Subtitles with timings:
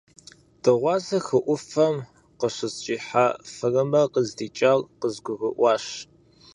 [0.61, 1.95] Дыгъуасэ хы Ӏуфэм
[2.39, 5.85] къыщысщӀихьа фырымэр къыздикӀар къызгурыӀуащ.